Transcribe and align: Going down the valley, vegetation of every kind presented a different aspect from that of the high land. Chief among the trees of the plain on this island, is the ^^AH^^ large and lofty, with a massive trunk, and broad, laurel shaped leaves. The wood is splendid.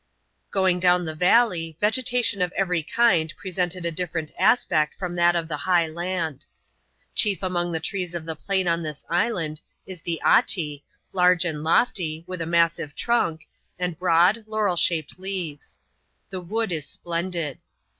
Going 0.49 0.79
down 0.79 1.05
the 1.05 1.13
valley, 1.13 1.77
vegetation 1.79 2.41
of 2.41 2.51
every 2.53 2.81
kind 2.81 3.31
presented 3.37 3.85
a 3.85 3.91
different 3.91 4.31
aspect 4.35 4.95
from 4.95 5.13
that 5.13 5.35
of 5.35 5.47
the 5.47 5.57
high 5.57 5.85
land. 5.85 6.43
Chief 7.13 7.43
among 7.43 7.71
the 7.71 7.79
trees 7.79 8.15
of 8.15 8.25
the 8.25 8.35
plain 8.35 8.67
on 8.67 8.81
this 8.81 9.05
island, 9.11 9.61
is 9.85 10.01
the 10.01 10.19
^^AH^^ 10.25 10.81
large 11.13 11.45
and 11.45 11.63
lofty, 11.63 12.23
with 12.25 12.41
a 12.41 12.47
massive 12.47 12.95
trunk, 12.95 13.45
and 13.77 13.99
broad, 13.99 14.43
laurel 14.47 14.75
shaped 14.75 15.19
leaves. 15.19 15.77
The 16.31 16.41
wood 16.41 16.71
is 16.71 16.87
splendid. 16.87 17.59